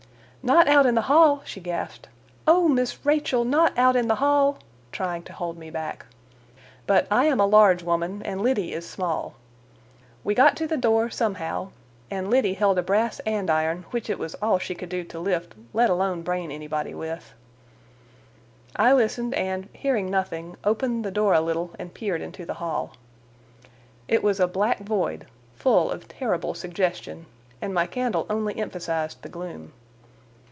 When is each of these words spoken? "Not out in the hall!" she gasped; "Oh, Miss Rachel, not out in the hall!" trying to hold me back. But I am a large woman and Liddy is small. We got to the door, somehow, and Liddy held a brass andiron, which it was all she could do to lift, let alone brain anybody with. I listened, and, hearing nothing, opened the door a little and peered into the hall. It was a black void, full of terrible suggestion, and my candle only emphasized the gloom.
"Not 0.43 0.67
out 0.67 0.87
in 0.87 0.95
the 0.95 1.01
hall!" 1.03 1.43
she 1.45 1.59
gasped; 1.59 2.09
"Oh, 2.47 2.67
Miss 2.67 3.05
Rachel, 3.05 3.45
not 3.45 3.77
out 3.77 3.95
in 3.95 4.07
the 4.07 4.15
hall!" 4.15 4.57
trying 4.91 5.21
to 5.25 5.33
hold 5.33 5.55
me 5.55 5.69
back. 5.69 6.07
But 6.87 7.05
I 7.11 7.25
am 7.25 7.39
a 7.39 7.45
large 7.45 7.83
woman 7.83 8.23
and 8.23 8.41
Liddy 8.41 8.73
is 8.73 8.89
small. 8.89 9.35
We 10.23 10.33
got 10.33 10.57
to 10.57 10.65
the 10.65 10.77
door, 10.77 11.11
somehow, 11.11 11.69
and 12.09 12.31
Liddy 12.31 12.55
held 12.55 12.79
a 12.79 12.81
brass 12.81 13.19
andiron, 13.19 13.83
which 13.91 14.09
it 14.09 14.17
was 14.17 14.33
all 14.41 14.57
she 14.57 14.73
could 14.73 14.89
do 14.89 15.03
to 15.03 15.19
lift, 15.19 15.53
let 15.73 15.91
alone 15.91 16.23
brain 16.23 16.49
anybody 16.49 16.95
with. 16.95 17.35
I 18.75 18.93
listened, 18.93 19.35
and, 19.35 19.69
hearing 19.73 20.09
nothing, 20.09 20.57
opened 20.63 21.05
the 21.05 21.11
door 21.11 21.35
a 21.35 21.41
little 21.41 21.69
and 21.77 21.93
peered 21.93 22.19
into 22.19 22.47
the 22.47 22.55
hall. 22.55 22.93
It 24.07 24.23
was 24.23 24.39
a 24.39 24.47
black 24.47 24.79
void, 24.79 25.27
full 25.53 25.91
of 25.91 26.07
terrible 26.07 26.55
suggestion, 26.55 27.27
and 27.61 27.75
my 27.75 27.85
candle 27.85 28.25
only 28.27 28.55
emphasized 28.57 29.21
the 29.21 29.29
gloom. 29.29 29.73